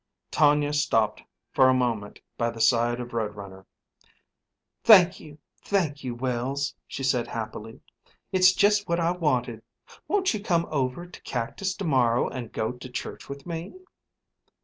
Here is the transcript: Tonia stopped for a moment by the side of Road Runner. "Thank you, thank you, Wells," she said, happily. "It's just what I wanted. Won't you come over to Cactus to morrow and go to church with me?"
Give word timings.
Tonia 0.31 0.73
stopped 0.73 1.21
for 1.53 1.69
a 1.69 1.75
moment 1.75 2.21
by 2.35 2.49
the 2.49 2.59
side 2.59 2.99
of 2.99 3.13
Road 3.13 3.35
Runner. 3.35 3.67
"Thank 4.83 5.19
you, 5.19 5.37
thank 5.61 6.03
you, 6.03 6.15
Wells," 6.15 6.73
she 6.87 7.03
said, 7.03 7.27
happily. 7.27 7.81
"It's 8.31 8.51
just 8.53 8.89
what 8.89 8.99
I 8.99 9.11
wanted. 9.11 9.61
Won't 10.07 10.33
you 10.33 10.41
come 10.41 10.65
over 10.71 11.05
to 11.05 11.21
Cactus 11.21 11.75
to 11.75 11.85
morrow 11.85 12.27
and 12.27 12.51
go 12.51 12.71
to 12.71 12.89
church 12.89 13.29
with 13.29 13.45
me?" 13.45 13.75